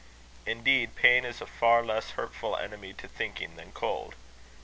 Indeed, 0.47 0.95
pain 0.95 1.23
is 1.25 1.41
a 1.41 1.45
far 1.45 1.85
less 1.85 2.13
hurtful 2.17 2.57
enemy 2.57 2.91
to 2.93 3.07
thinking 3.07 3.55
than 3.55 3.71
cold. 3.71 4.15